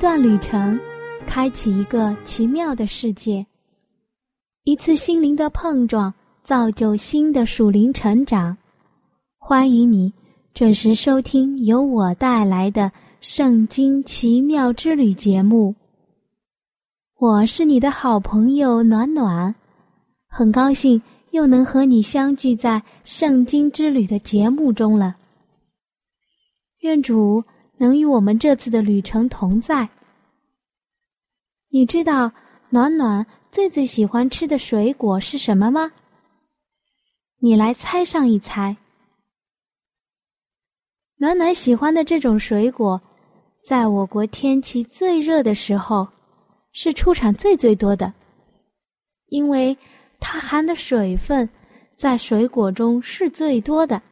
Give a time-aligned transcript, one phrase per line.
[0.00, 0.80] 一段旅程，
[1.26, 3.44] 开启一个奇妙的世界；
[4.64, 6.10] 一次心灵的碰撞，
[6.42, 8.56] 造就新的属灵成长。
[9.36, 10.10] 欢迎你
[10.54, 12.84] 准时收听由我带来的
[13.20, 15.74] 《圣经奇妙之旅》节目。
[17.18, 19.54] 我是你的好朋友暖暖，
[20.28, 20.98] 很高兴
[21.32, 25.14] 又能和你相聚在《圣经之旅》的节目中了。
[26.78, 27.44] 愿主。
[27.80, 29.88] 能与我们这次的旅程同在。
[31.70, 32.30] 你知道
[32.68, 35.90] 暖暖最最喜欢吃的水果是什么吗？
[37.38, 38.76] 你来猜上一猜。
[41.16, 43.00] 暖暖喜欢的这种水果，
[43.64, 46.06] 在我国天气最热的时候，
[46.72, 48.12] 是出产最最多的，
[49.28, 49.74] 因为
[50.18, 51.48] 它含的水分
[51.96, 54.02] 在水果中是最多的，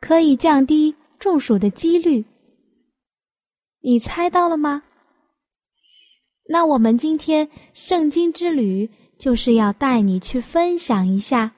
[0.00, 0.94] 可以降低。
[1.22, 2.24] 中暑的几率，
[3.78, 4.82] 你猜到了吗？
[6.48, 11.52] 那我们今天圣经之旅就是要带你去分享一下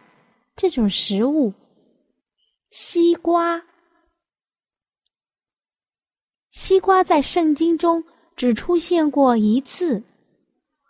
[0.55, 1.51] 这种食物——
[2.69, 3.63] 西瓜。
[6.51, 8.05] 西瓜在圣经中
[8.37, 10.03] 只出现过一次，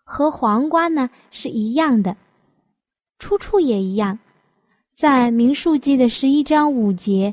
[0.02, 2.16] 和黄瓜呢是一样的，
[3.20, 4.18] 出处也一样，
[4.96, 7.32] 在民数记的十一章五节。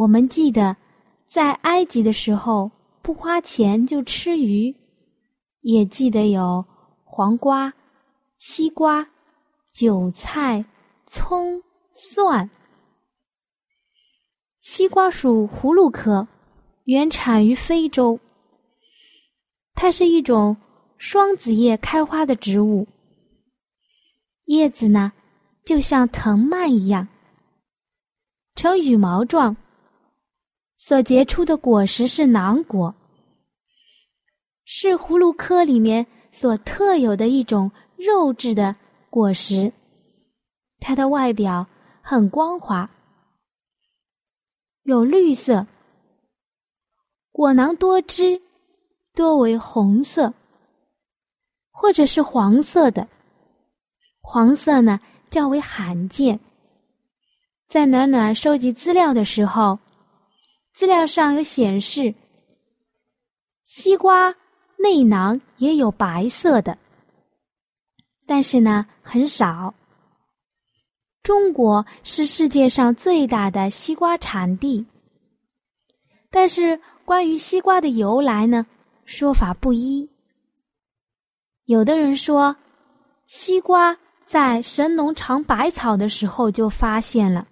[0.00, 0.74] 我们记得，
[1.28, 2.70] 在埃及的时候
[3.02, 4.74] 不花钱就吃鱼，
[5.60, 6.64] 也记得有
[7.04, 7.70] 黄瓜、
[8.38, 9.06] 西瓜、
[9.70, 10.64] 韭菜、
[11.04, 12.48] 葱、蒜。
[14.62, 16.26] 西瓜属葫芦科，
[16.84, 18.18] 原产于非洲。
[19.74, 20.56] 它是一种
[20.96, 22.88] 双子叶开花的植物，
[24.46, 25.12] 叶子呢
[25.66, 27.06] 就像藤蔓一样，
[28.54, 29.54] 呈羽毛状。
[30.82, 32.94] 所结出的果实是囊果，
[34.64, 38.74] 是葫芦科里面所特有的一种肉质的
[39.10, 39.70] 果实。
[40.78, 41.66] 它的外表
[42.00, 42.90] 很光滑，
[44.84, 45.66] 有绿色，
[47.30, 48.40] 果囊多汁，
[49.14, 50.32] 多为红色，
[51.70, 53.06] 或者是黄色的。
[54.22, 54.98] 黄色呢
[55.28, 56.40] 较为罕见。
[57.68, 59.78] 在暖暖收集资料的时候。
[60.80, 62.14] 资料上有显示，
[63.64, 64.34] 西瓜
[64.78, 66.78] 内囊也有白色的，
[68.26, 69.74] 但是呢很少。
[71.22, 74.86] 中国是世界上最大的西瓜产地，
[76.30, 78.64] 但是关于西瓜的由来呢，
[79.04, 80.08] 说法不一。
[81.66, 82.56] 有的人说，
[83.26, 87.46] 西瓜在神农尝百草的时候就发现了。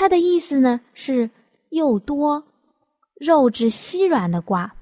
[0.00, 1.28] 它的意思呢是
[1.70, 2.40] 又多、
[3.16, 4.72] 肉质稀软的瓜。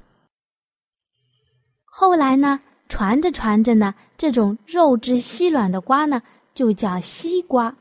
[1.86, 6.22] 后来呢，传着传着呢，这种肉质稀软的瓜呢
[6.52, 7.74] 就叫西瓜。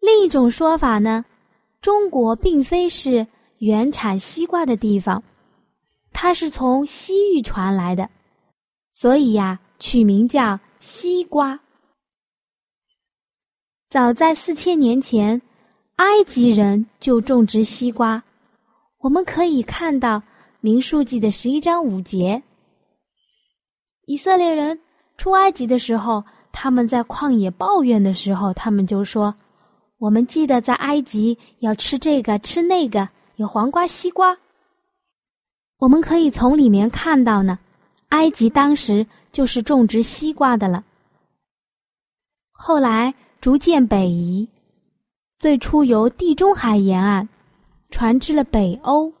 [0.00, 1.22] 另一种说法呢，
[1.82, 3.26] 中国并非是
[3.58, 5.22] 原产西瓜的地方，
[6.14, 8.08] 它是从西域传来的，
[8.90, 11.60] 所以呀，取名叫西瓜。
[13.94, 15.40] 早在四千年前，
[15.98, 18.20] 埃及人就种植西瓜。
[18.98, 20.18] 我们可以看到
[20.58, 22.42] 《民数记》的十一章五节。
[24.06, 24.80] 以色列人
[25.16, 29.32] 出埃及的时候，他们在旷野抱怨的时候，他们就说
[29.98, 34.36] ：“我们记得在埃及要吃这个吃那个，有黄瓜、西瓜。”
[35.78, 37.56] 我们可以从里面看到呢，
[38.08, 40.82] 埃及当时就是种植西瓜的了。
[42.50, 43.14] 后来。
[43.44, 44.48] 逐渐北移，
[45.38, 47.28] 最初由地中海沿岸
[47.90, 49.12] 传至了北欧，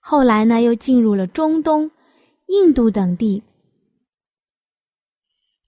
[0.00, 1.88] 后来呢又进入了中东、
[2.46, 3.40] 印度等地。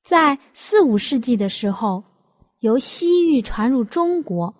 [0.02, 2.02] 在四五世纪的时候，
[2.62, 4.52] 由西域传入中国。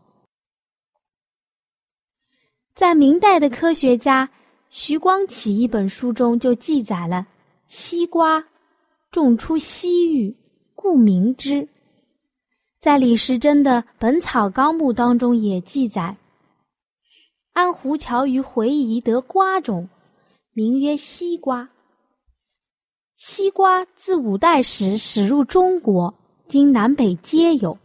[2.73, 4.31] 在明代的科学家
[4.69, 7.27] 徐光启一本书中就记载了：
[7.67, 8.47] 西瓜
[9.11, 10.33] 种出西域，
[10.77, 11.69] 故名之。
[12.81, 16.17] 在李时珍的《本草纲目》当中也记载，
[17.52, 19.88] 安胡桥于回夷得瓜种，
[20.52, 21.69] 名曰西瓜。
[23.17, 26.14] 西瓜自五代时始入中国，
[26.46, 27.76] 今南北皆有。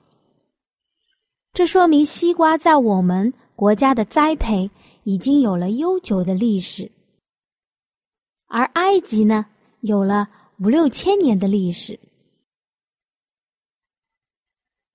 [1.54, 4.70] 这说明西瓜在我们国家的栽培
[5.04, 6.92] 已经有了悠久的历史，
[8.48, 9.46] 而埃及呢，
[9.80, 10.28] 有了
[10.60, 11.98] 五六千年的历史。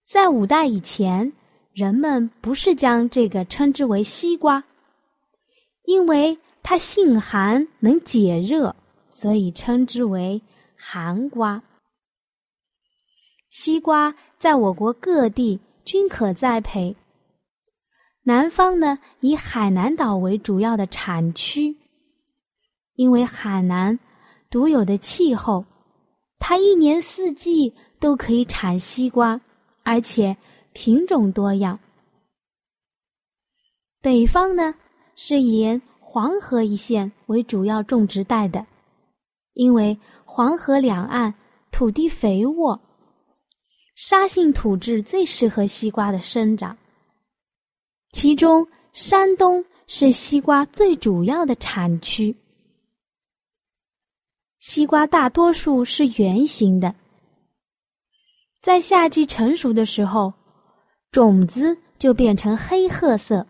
[0.07, 1.31] 在五代以前，
[1.73, 4.63] 人们不是将这个称之为西瓜，
[5.85, 8.75] 因为它性寒，能解热。
[9.09, 10.39] 所以称之为
[10.77, 11.63] 寒瓜。
[13.49, 16.95] 西瓜在我国各地均可栽培。
[18.23, 21.75] 南方呢，以海南岛为主要的产区，
[22.97, 23.99] 因为海南
[24.51, 25.65] 独有的气候，
[26.39, 29.41] 它一年四季都可以产西瓜，
[29.87, 30.37] 而且
[30.73, 31.79] 品种多样。
[34.03, 34.75] 北方呢，
[35.15, 38.67] 是以黄河一线为主要种植带的。
[39.53, 41.33] 因为黄河两岸
[41.71, 42.81] 土地肥沃，
[43.95, 46.77] 沙性土质最适合西瓜的生长。
[48.11, 52.37] 其中，山东是西瓜最主要的产区。
[54.59, 56.93] 西瓜大多数是圆形的，
[58.67, 60.35] 在夏季成熟的时候，
[61.13, 63.47] 种子就变成黑褐色，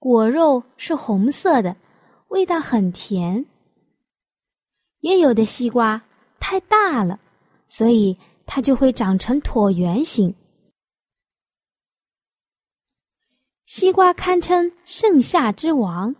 [0.00, 1.76] 果肉是红色的，
[2.30, 3.46] 味道很甜。
[5.02, 6.02] 也有的西瓜
[6.40, 7.20] 太大了，
[7.68, 10.34] 所以它就会长成椭圆形。
[13.66, 16.12] 西瓜堪称盛夏之王，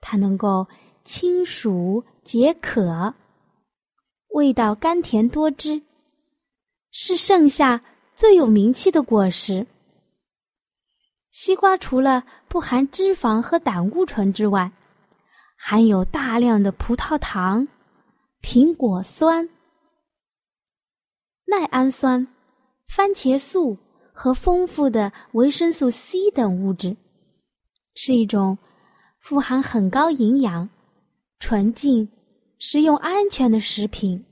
[0.00, 0.68] 它能够
[1.02, 3.14] 清暑解渴，
[4.34, 5.80] 味道甘甜多汁，
[6.98, 7.78] 是盛夏
[8.14, 9.66] 最有名气的果实。
[11.30, 14.72] 西瓜除了不含脂肪和胆固醇之外，
[15.58, 17.68] 含有大量的葡萄糖。
[18.42, 19.46] 苹果酸、
[21.44, 22.26] 赖氨酸、
[22.88, 23.76] 番茄素
[24.12, 26.96] 和丰富的维生素 C 等物质，
[27.94, 28.56] 是一种
[29.18, 30.68] 富含很高营养、
[31.40, 32.08] 纯净、
[32.58, 34.24] 食用安全的食品。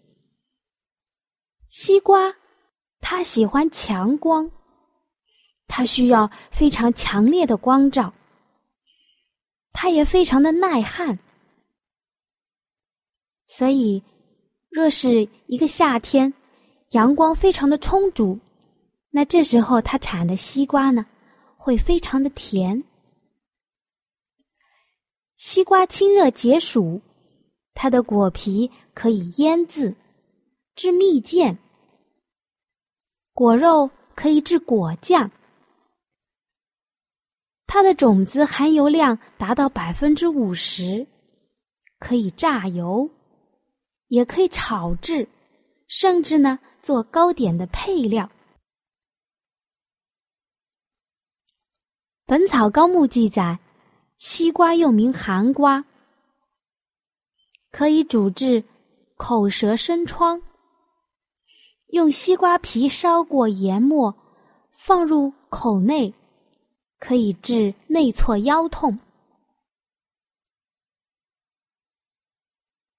[1.68, 2.32] 西瓜，
[3.06, 4.50] 它喜欢强光，
[5.66, 8.10] 它需要非常强烈的光照，
[9.74, 11.18] 它也非常的耐旱。
[13.46, 14.02] 所以，
[14.70, 16.32] 若是一个夏天，
[16.92, 18.38] 阳光非常的充足，
[19.10, 21.04] 那这时候它产的西瓜呢，
[21.58, 22.82] 会非常的甜。
[25.36, 27.02] 西瓜清热解暑，
[27.74, 29.94] 它的果皮可以腌制、
[30.74, 31.54] 制蜜饯，
[33.34, 35.30] 果肉可以制果酱，
[37.66, 41.06] 它的种子含油量达到百分之五十，
[41.98, 43.10] 可以榨油。
[44.08, 45.26] 也可以炒制，
[45.88, 48.24] 甚至呢做糕点的配料。
[52.26, 53.58] 《本草纲目》记载，
[54.18, 55.84] 西瓜又名寒瓜，
[57.72, 58.62] 可以主治
[59.16, 60.40] 口舌生疮。
[61.94, 64.12] 用西瓜皮烧过研末，
[64.72, 66.12] 放入口内，
[66.98, 68.98] 可以治内挫腰痛。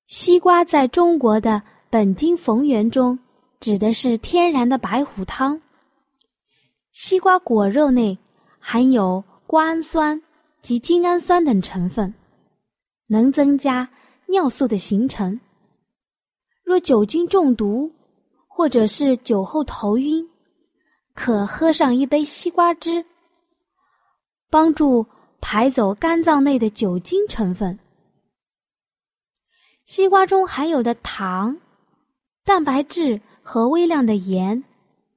[0.05, 3.19] 西瓜在中国的本经逢源中，
[3.59, 5.61] 指的是天然的白虎汤。
[6.93, 8.17] 西瓜果肉内
[8.59, 10.23] 含有瓜氨酸
[10.61, 12.13] 及精氨酸等成分，
[13.07, 13.89] 能增加
[14.27, 15.37] 尿素的形成。
[16.63, 17.91] 若酒精中毒
[18.55, 20.25] 或者是酒后头晕，
[21.13, 23.05] 可喝上一杯西瓜汁，
[24.49, 25.05] 帮助
[25.41, 27.77] 排走肝脏内的酒精成分。
[29.83, 31.59] 西瓜中含有的糖、
[32.45, 34.63] 蛋白质和微量的盐，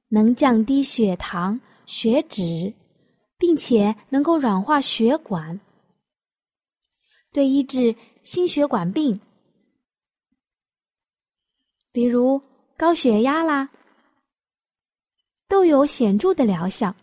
[0.09, 2.73] 能降低血糖、血脂，
[3.37, 5.57] 并且能够软化血管，
[7.31, 9.17] 对医治心血管病，
[11.93, 12.41] 比如
[12.79, 13.67] 高血压啦，
[15.49, 16.95] 都有显著的疗效。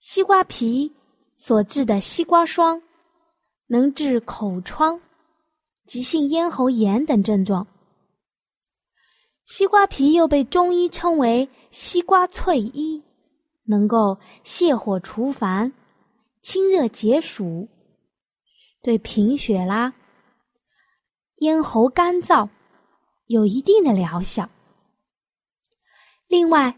[0.00, 0.92] 西瓜皮
[1.38, 2.82] 所制的西瓜霜，
[3.68, 5.00] 能治口疮。
[5.86, 7.66] 急性咽喉炎等症状。
[9.46, 13.02] 西瓜皮又被中医称为西瓜翠衣，
[13.64, 15.72] 能够泻火除烦、
[16.42, 17.66] 清热解暑，
[18.82, 19.94] 对贫血啦、
[21.36, 22.46] 咽喉干燥
[23.26, 24.48] 有一定的疗效。
[26.28, 26.74] 另外，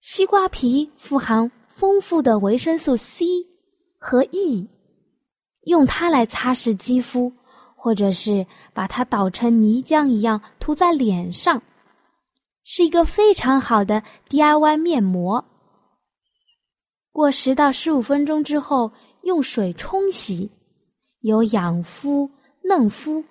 [0.00, 3.24] 西瓜皮富含丰富的维生素 C
[3.98, 4.68] 和 E，，
[5.62, 7.32] 用它来擦拭肌肤，
[7.74, 11.62] 或者是把它捣成泥浆一样涂在脸上，
[12.64, 15.44] 是一个非常好的 DIY 面膜。
[17.10, 20.50] 过十到十五分钟之后，用水冲洗，
[21.20, 22.30] 有养肤、
[22.62, 23.24] 嫩肤、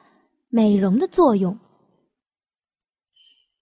[0.49, 1.57] 美容的作用。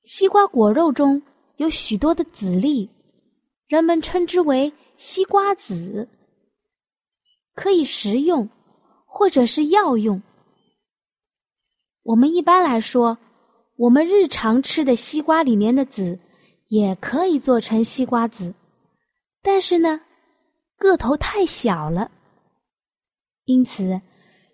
[0.05, 1.19] 西瓜果肉中
[1.57, 2.87] 有许多的籽粒，
[3.67, 6.07] 人们称之为西瓜籽，
[7.55, 8.47] 可以食用
[9.07, 10.21] 或者是药用。
[12.03, 13.17] 我们一般来说，
[13.77, 16.19] 我们日常吃的西瓜里面的籽
[16.67, 18.53] 也可以做成西瓜籽，
[19.41, 19.99] 但是呢。
[20.77, 22.11] 个头太小了，
[23.45, 24.01] 因此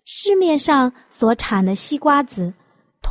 [0.04, 2.54] 市面上所产的西瓜籽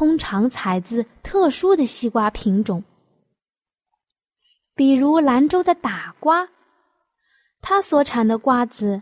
[0.02, 2.84] 通常采自特殊的西瓜品种，
[4.74, 6.50] 比如兰州的打瓜，
[7.62, 9.00] 它所产的瓜子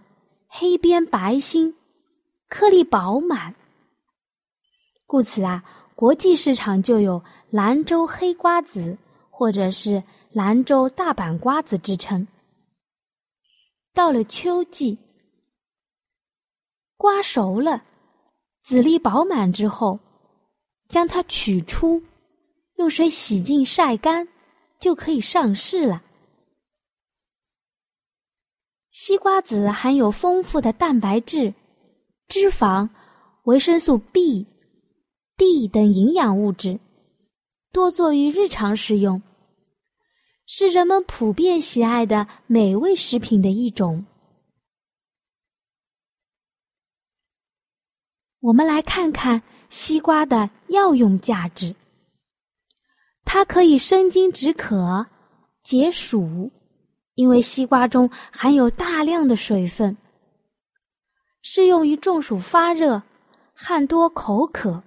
[0.49, 1.73] 黑边白心，
[2.49, 3.55] 颗粒饱满，
[5.07, 5.63] 故此啊，
[5.95, 8.97] 国际市场就有兰州黑瓜子
[9.29, 10.03] 或者是
[10.33, 12.27] 兰州大阪瓜子之称。
[13.93, 14.97] 到了秋季，
[16.97, 17.85] 瓜熟了，
[18.63, 19.97] 籽粒饱满之后，
[20.89, 22.03] 将它取出，
[22.75, 24.27] 用水洗净晒干，
[24.79, 26.03] 就可以上市了。
[28.89, 31.53] 西瓜籽含有丰富的蛋白质、
[32.27, 32.89] 脂肪、
[33.43, 34.45] 维生素 B、
[35.37, 36.79] D 等营养物质，
[37.71, 39.21] 多作于日常食用。
[40.47, 44.03] 是人们普遍喜爱的美味食品的一种。
[48.39, 51.75] 我们来看看西瓜的药用价值。
[53.23, 55.05] 它可以生津止渴、
[55.63, 56.51] 解暑，
[57.13, 59.95] 因为西瓜中含有大量的水分，
[61.43, 63.03] 适用于中暑发热、
[63.53, 64.81] 汗多口渴。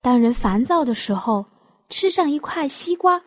[0.00, 1.46] 当人烦躁的时候，
[1.88, 3.22] 吃上一块西瓜。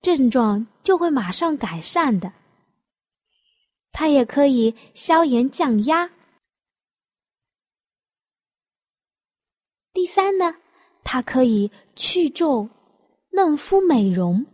[0.00, 2.32] 症状就会马上改善的。
[3.90, 6.08] 它也可以消炎降压。
[9.98, 10.54] 第三呢，
[11.02, 12.68] 它可以去皱、
[13.32, 14.46] 嫩肤、美容，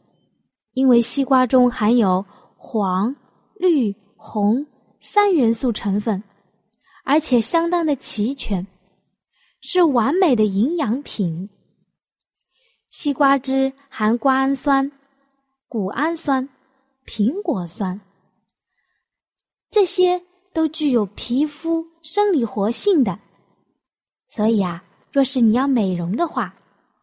[0.72, 2.24] 因为西瓜中含有
[2.56, 3.14] 黄、
[3.56, 4.66] 绿、红
[5.02, 6.24] 三元素成分，
[7.04, 8.66] 而且相当的齐全，
[9.60, 11.46] 是完美的营养品。
[12.88, 14.90] 西瓜汁含瓜氨酸。
[15.68, 16.48] 谷氨酸、
[17.04, 18.00] 苹果酸，
[19.70, 20.22] 这些
[20.54, 23.18] 都具有皮肤生理活性的，
[24.28, 24.82] 所以啊，
[25.14, 26.52] 若是你要美容的话，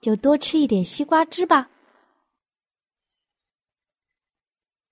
[0.01, 1.70] 就多吃一点西瓜汁吧。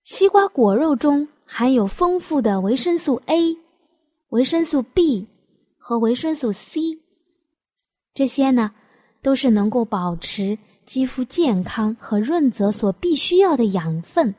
[0.04, 3.54] 西瓜果肉中含有丰富的维生素 A、
[4.30, 5.28] 维生素 B
[5.76, 6.80] 和维生素 C，
[8.14, 8.72] 这些呢，
[9.20, 10.58] 都是能够保持。
[10.86, 14.34] 肌肤健康和润泽所必须要的养分，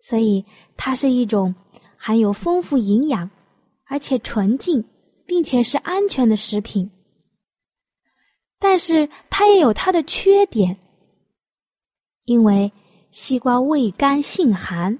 [0.00, 0.44] 所以
[0.76, 1.54] 它是一种
[1.96, 3.30] 含有丰富营养，
[3.84, 4.82] 而且纯净，
[5.30, 6.90] 并且是安全的食品。
[8.58, 10.76] 但是它也有它的缺点，
[12.24, 12.70] 因为
[13.12, 14.98] 西瓜味甘性寒，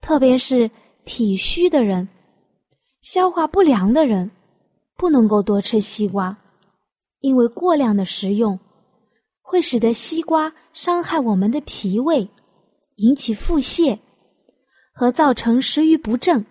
[0.00, 0.70] 特别是
[1.04, 2.08] 体虚的人、
[3.02, 4.30] 消化不良的人，
[4.96, 6.38] 不能够多吃西瓜。
[7.18, 8.56] 因为过量的食用，
[9.42, 12.28] 会使得西瓜伤害我们的脾胃，
[12.98, 13.98] 引起腹泻
[14.92, 16.46] 和造成食欲不振。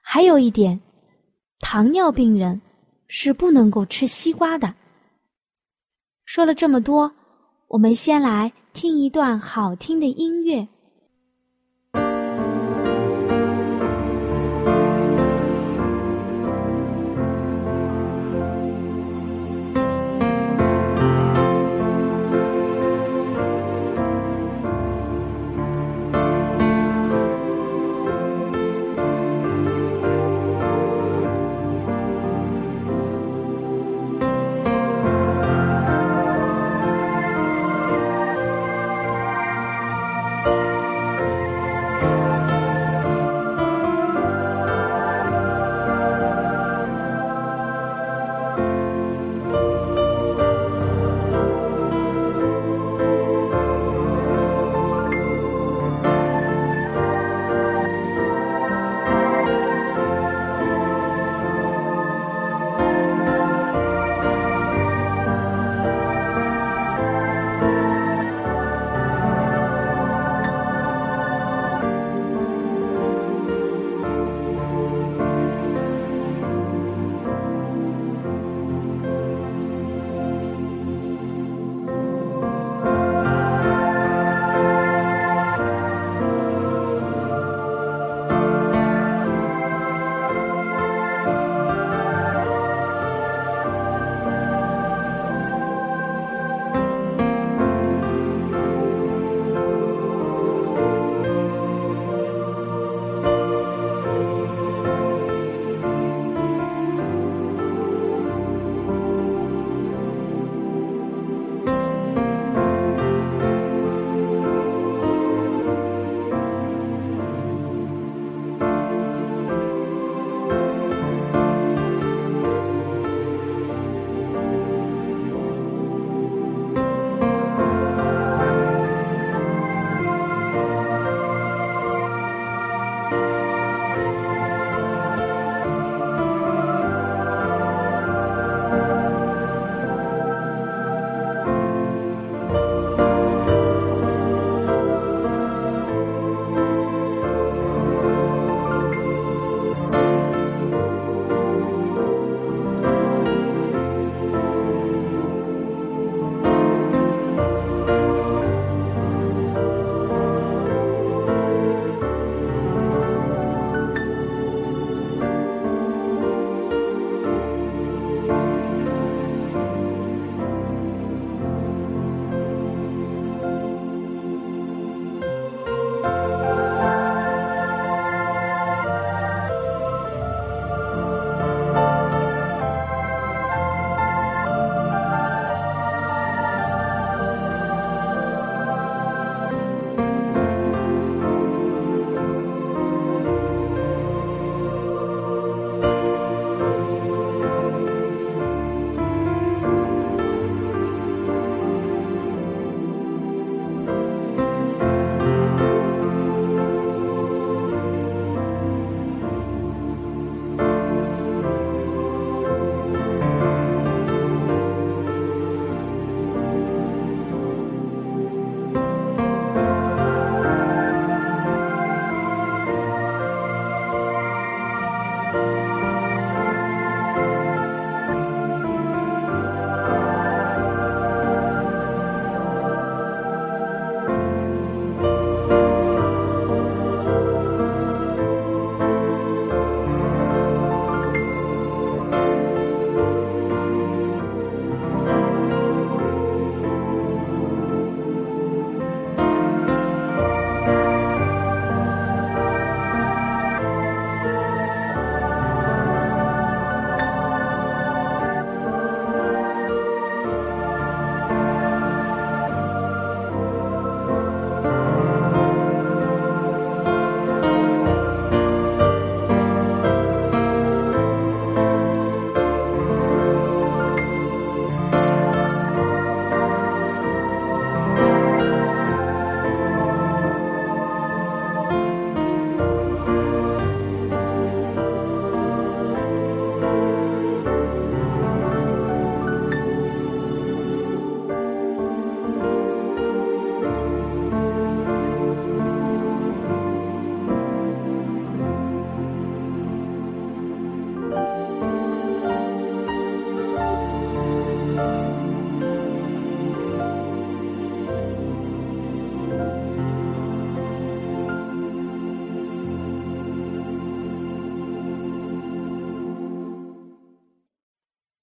[0.00, 0.80] 还有一点，
[1.60, 2.60] 糖尿病人
[3.06, 4.74] 是不能够吃西瓜的。
[6.24, 7.12] 说了这么多，
[7.68, 10.66] 我们先来听一段好听的音乐。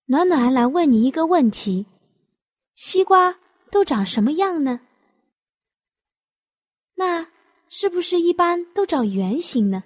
[0.10, 1.86] 暖暖来问你一个问题：
[2.76, 3.38] 西瓜
[3.70, 4.80] 都长什么样呢？
[6.96, 7.28] 那
[7.68, 9.84] 是不是一般都长圆形呢？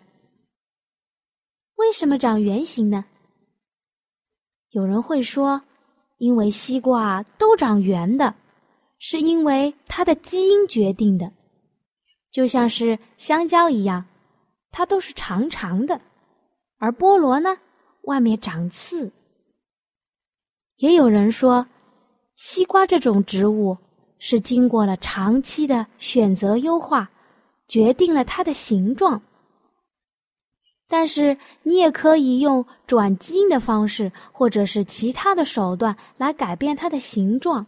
[1.73, 3.03] 为什么长圆形呢？
[4.69, 5.59] 有人会说，
[6.19, 8.35] 因为西瓜都长圆的，
[8.99, 11.33] 是因为它的基因决定的，
[12.29, 14.05] 就像是香蕉一样，
[14.69, 15.99] 它都是长长的，
[16.77, 17.57] 而菠萝呢，
[18.03, 19.11] 外面长刺。
[20.81, 21.67] 也有人说，
[22.35, 23.77] 西瓜这种植物
[24.17, 27.07] 是经过了长期的选择优化，
[27.67, 29.21] 决定了它的形状。
[30.87, 37.63] 但是你也可以用转基因的方式，或者是其他的手段来改变它的形状，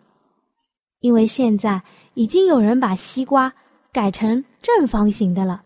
[1.00, 1.84] 因为现在
[2.16, 3.54] 已经有人把西瓜
[3.92, 5.64] 改成正方形的了。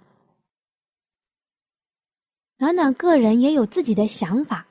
[2.57, 4.67] 暖暖个人也有自己的想法，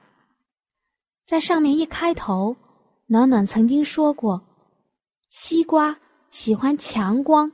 [1.27, 2.55] 在上面一开头，
[3.07, 4.43] 暖暖曾经说过，
[5.29, 5.99] 西瓜
[6.31, 7.51] 喜欢强光，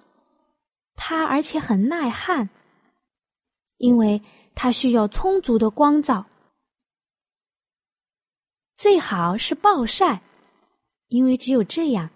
[0.94, 2.48] 它而且很耐旱，
[3.78, 4.22] 因为。
[4.54, 6.26] 它需要充足的光照，
[8.76, 10.22] 最好是暴晒，
[11.08, 12.10] 因为只有这样，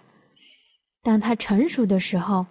[1.01, 2.45] 当它成熟的时候，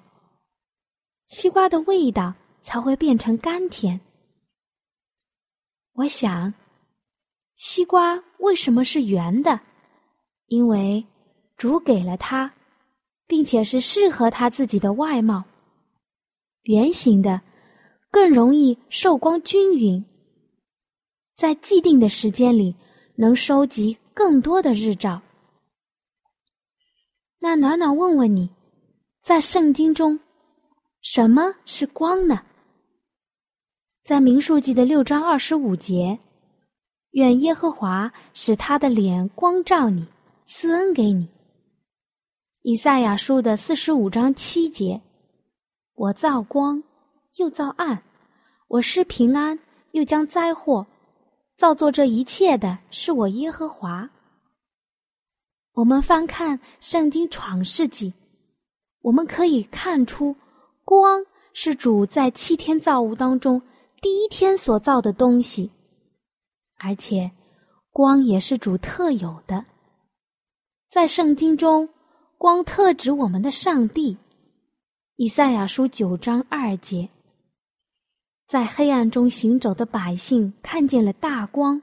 [1.27, 4.01] 西瓜的味道才会变成甘甜。
[5.93, 6.51] 我想，
[7.53, 9.61] 西瓜为什么是圆的？
[10.47, 11.05] 因为
[11.57, 12.53] 主给了他，
[13.27, 15.43] 并且是适合他自己的外貌，
[16.63, 17.41] 圆形的。
[18.11, 20.05] 更容易受光均匀，
[21.35, 22.73] 在既定的时间里
[23.17, 25.21] 能收集更多的日照。
[27.41, 28.49] 那暖暖问问你，
[29.21, 30.17] 在圣经中，
[31.01, 32.41] 什么是光呢？
[34.05, 36.17] 在民数记的六章二十五节，
[37.11, 40.07] 愿耶和华使他的脸光照你，
[40.47, 41.27] 赐恩给你。
[42.61, 45.01] 以赛亚书的四十五章七节，
[45.93, 46.83] 我造光。
[47.37, 48.01] 又造暗，
[48.69, 49.59] 我施平安，
[49.91, 50.87] 又将灾祸
[51.57, 54.09] 造作这一切的是我耶和华。
[55.73, 58.13] 我们翻看圣经创世纪，
[59.01, 60.33] 我们可以看出，
[60.85, 63.61] 光是主在七天造物当中
[64.01, 65.69] 第一天所造的东西，
[66.77, 67.29] 而且
[67.91, 69.65] 光也是主特有的。
[70.95, 71.89] 在圣经中，
[72.37, 74.15] 光特指我们的上帝。
[75.17, 77.09] 以赛亚书九章二节。
[78.47, 81.81] 在黑暗中行走的百姓看见了大光，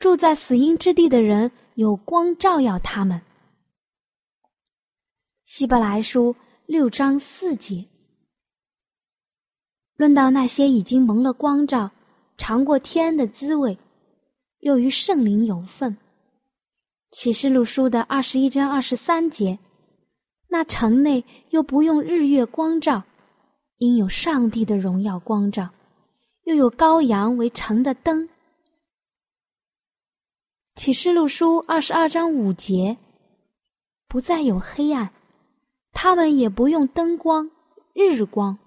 [0.00, 3.22] 住在死荫之地的人有光照耀他们。
[5.44, 6.34] 希伯来书
[6.66, 7.84] 六章四节，
[9.94, 11.88] 论到那些已经蒙了光照、
[12.36, 13.78] 尝过天恩的滋味，
[14.62, 15.96] 又与圣灵有份。
[17.14, 19.56] 启示录书的二十一章二十三节，
[20.48, 23.04] 那城内又不用日月光照。
[23.78, 25.70] 因有上帝的荣耀光照，
[26.42, 28.28] 又有羔羊为城的灯。
[30.74, 32.96] 启示录书二十二章五节，
[34.08, 35.12] 不再有黑暗，
[35.92, 37.48] 他们也不用灯光、
[37.92, 38.58] 日光，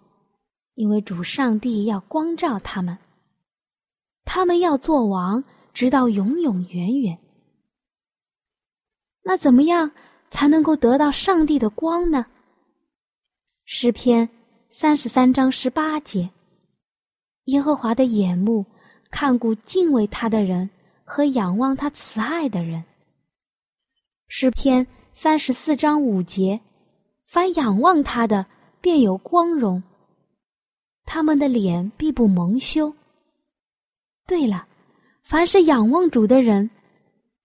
[0.75, 2.97] 因为主上帝要光照他们。
[4.23, 7.19] 他们要做王，直到永永远远。
[9.27, 9.91] 那怎么样
[10.31, 12.25] 才能够得到上帝的光呢？
[13.65, 14.27] 诗篇。
[14.69, 16.29] 三十三章十八节，
[17.45, 18.63] 耶和华的眼目
[19.09, 20.69] 看顾敬畏他的人
[21.03, 22.83] 和仰望他慈爱的人。
[24.27, 24.85] 诗篇
[25.15, 26.61] 三十四章五节，
[27.25, 28.45] 凡仰望他的，
[28.79, 29.81] 便有光荣，
[31.05, 32.93] 他们的脸必不蒙羞。
[34.27, 34.67] 对了，
[35.23, 36.69] 凡是仰望主的人，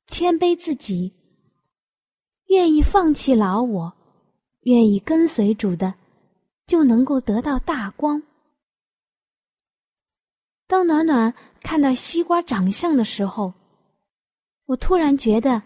[0.06, 1.10] 谦卑自己，
[2.52, 3.90] 愿意放弃老我，
[4.64, 5.94] 愿意跟随主的。
[6.66, 8.22] 就能够得到大光。
[10.66, 13.52] 当暖暖看到西瓜长相的时候，
[14.66, 15.62] 我突然觉得，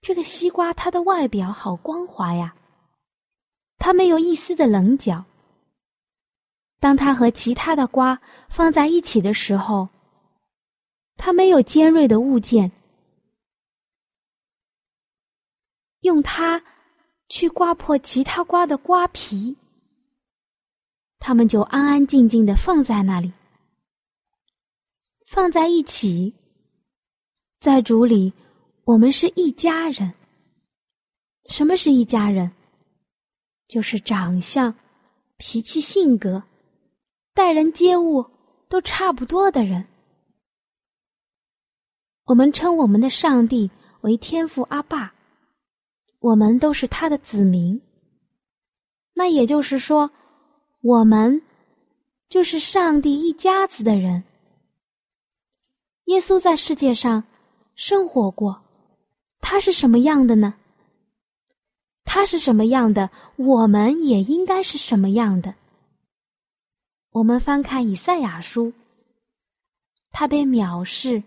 [0.00, 2.54] 这个西瓜它的外表好光滑呀，
[3.78, 5.24] 它没有一丝的棱角。
[6.78, 9.88] 当它和其他的瓜放在一起的时候，
[11.16, 12.70] 它没有尖锐的物件，
[16.00, 16.62] 用它
[17.28, 19.56] 去刮破其他瓜的瓜皮。
[21.18, 23.32] 他们就安安静静的放在那里，
[25.26, 26.34] 放在一起。
[27.60, 28.32] 在主里，
[28.84, 30.14] 我们是一家人。
[31.48, 32.50] 什么是一家人？
[33.68, 34.74] 就是长相、
[35.36, 36.42] 脾气、性格、
[37.34, 38.24] 待人接物
[38.68, 39.86] 都差不多的人。
[42.24, 45.14] 我们称我们的上帝为天父阿爸，
[46.20, 47.80] 我们都是他的子民。
[49.12, 50.10] 那也就是说，
[50.80, 51.42] 我们
[52.28, 54.22] 就是上帝一家子的人。
[56.04, 57.22] 耶稣在世界上
[57.74, 58.62] 生活过，
[59.40, 60.54] 他是什么样的呢？
[62.04, 65.54] 他是什么样的，我们也应该是什么样的。
[67.12, 68.72] 我们翻看以赛亚书，
[70.10, 71.22] 他被藐视，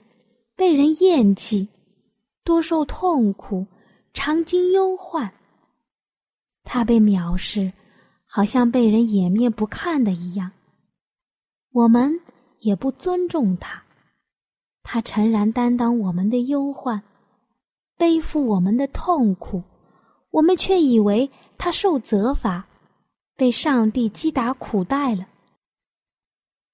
[0.55, 1.67] 被人厌弃，
[2.43, 3.65] 多受痛苦，
[4.13, 5.33] 常经忧患。
[6.63, 7.73] 他被藐视，
[8.25, 10.51] 好像被人掩面不看的一样。
[11.71, 12.19] 我们
[12.59, 13.83] 也不尊重他，
[14.83, 17.01] 他诚然担当我们的忧患，
[17.97, 19.63] 背负我们的痛苦。
[20.31, 22.65] 我们却以为他受责罚，
[23.35, 25.27] 被上帝击打苦待了。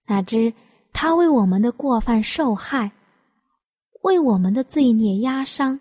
[0.07, 0.53] 哪知
[0.93, 2.91] 他为我们的过犯受害，
[4.03, 5.79] 为我们的罪孽压伤。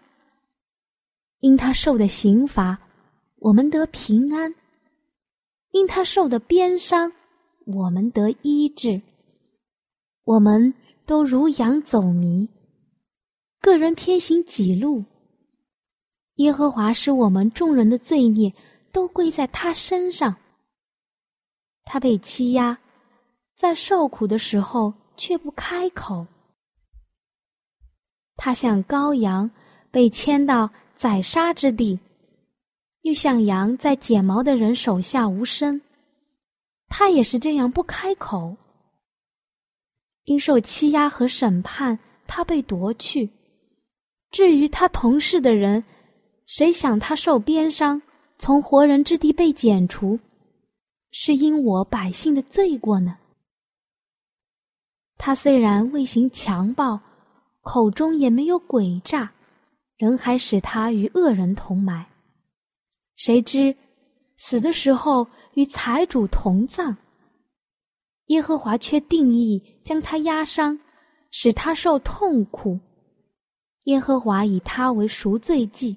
[1.41, 2.79] 因他受的刑罚，
[3.37, 4.53] 我们得平安；
[5.71, 7.13] 因他受的鞭伤，
[7.67, 9.01] 我们得医治。
[10.25, 10.75] 我们
[11.07, 12.49] 都如羊走迷，
[13.61, 15.05] 个人偏行己路。
[16.35, 18.53] 耶和华使我们众人的罪孽
[18.93, 20.37] 都归在他身上。
[21.85, 22.79] 他被欺压，
[23.57, 26.27] 在受苦的时候却不开口。
[28.37, 29.51] 他像羔羊
[29.91, 31.97] 被牵到宰杀之地，
[33.03, 35.81] 又像羊在剪毛的人手下无声。
[36.89, 38.57] 他也是这样不开口。
[40.25, 43.31] 因受欺压和审判，他被夺去。
[44.33, 45.85] 至于他同事的人，
[46.47, 48.03] 谁想他受鞭伤，
[48.37, 50.19] 从活人之地被剪除，
[51.13, 53.17] 是因我百姓的罪过呢？
[55.17, 57.01] 他虽然未行强暴，
[57.61, 59.33] 口中也没有诡诈，
[59.99, 62.07] 人还使他与恶人同埋。
[63.17, 63.77] 谁知
[64.37, 66.97] 死的时候与财主同葬。
[68.27, 70.79] 耶和华却定义将他压伤，
[71.31, 72.79] 使他受痛苦。
[73.85, 75.97] 耶和华以他为赎罪祭。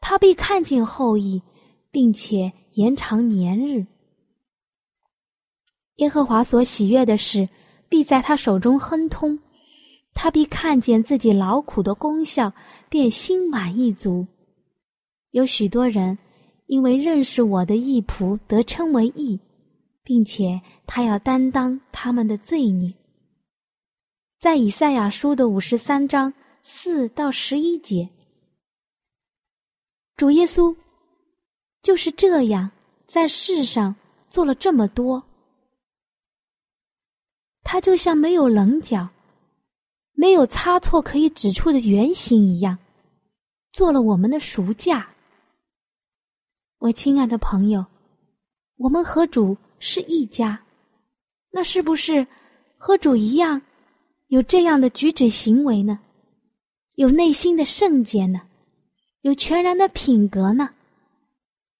[0.00, 1.40] 他必看见后裔，
[1.90, 3.86] 并且延长年日。
[5.96, 7.46] 耶和华所喜悦的事，
[7.88, 9.38] 必在他手中亨通。
[10.12, 12.52] 他必看见自己劳苦的功效，
[12.88, 14.26] 便心满意足。
[15.30, 16.18] 有许多人
[16.66, 19.40] 因为认识我的义仆，得称为义，
[20.02, 22.92] 并且他要担当他们的罪孽。
[24.38, 28.08] 在以赛亚书的五十三章四到十一节。
[30.16, 30.74] 主耶稣
[31.82, 32.70] 就是这样
[33.06, 33.94] 在世上
[34.28, 35.22] 做了这么多，
[37.62, 39.08] 他就像没有棱角、
[40.20, 42.76] 没有差错可以指出的原型一样，
[43.72, 45.08] 做了我们的赎价。
[46.76, 47.82] 我亲爱的朋友，
[48.76, 50.60] 我们和主是一家，
[51.50, 52.26] 那是不是
[52.76, 53.62] 和主一样
[54.26, 55.98] 有这样的举止行为呢？
[56.96, 58.42] 有内心的圣洁呢？
[59.22, 60.68] 有全然的品格呢。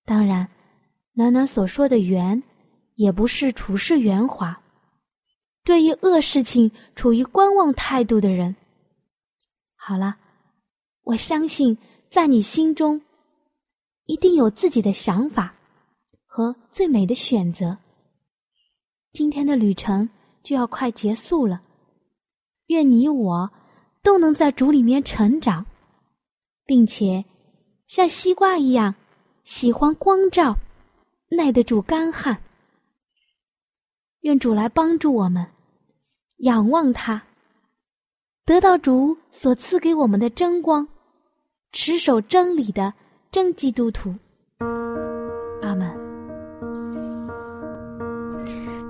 [0.06, 0.48] 当然，
[1.12, 2.42] 暖暖所说的“圆”，
[2.96, 4.58] 也不是处事圆滑，
[5.70, 8.56] 对于恶事情处于观望态度的人。
[9.76, 10.16] 好了，
[11.04, 11.78] 我相信
[12.08, 13.00] 在你心中，
[14.06, 15.54] 一定有自己的想法
[16.26, 17.78] 和最美的选择。
[19.12, 20.08] 今天的旅程
[20.42, 21.62] 就要快结束了，
[22.66, 23.48] 愿你我
[24.02, 25.64] 都能在主里面成长。
[26.66, 27.24] 并且，
[27.86, 28.92] 像西瓜一样
[29.44, 30.56] 喜欢光照，
[31.28, 32.42] 耐得住干旱。
[34.22, 35.46] 愿主来帮助我们，
[36.40, 37.20] 仰望他，
[38.46, 40.86] 得到主所赐给我们的真光，
[41.72, 42.92] 持守真理的
[43.30, 44.14] 真基督徒。
[45.60, 45.90] 阿门。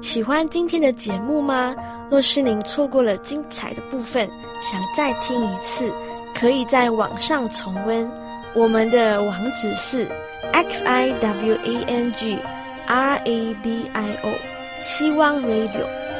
[0.00, 1.74] 喜欢今天的节目吗？
[2.08, 4.28] 若是您错过了精彩的部分，
[4.62, 5.92] 想再听一次。
[6.32, 8.08] 可以在网上重温，
[8.54, 10.06] 我们的网址是
[10.52, 12.38] x i w a n g
[12.86, 14.32] r a d i o，
[14.80, 15.84] 希望 radio，